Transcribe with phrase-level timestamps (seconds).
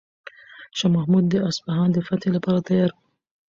[0.77, 2.97] شاه محمود د اصفهان د فتح لپاره تیار و.